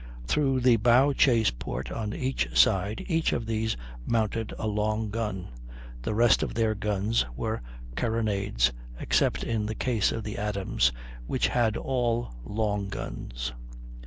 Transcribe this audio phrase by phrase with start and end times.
[0.25, 5.49] Through the bow chase port, on each side, each of these mounted a long gun;
[6.01, 7.61] the rest of their guns were
[7.95, 10.91] carronades, except in the case of the Adams,
[11.27, 13.53] which had all long guns.